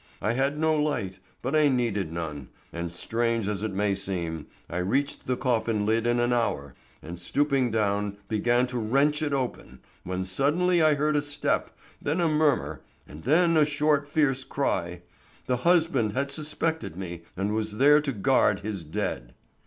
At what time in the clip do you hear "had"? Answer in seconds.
0.33-0.57, 16.13-16.31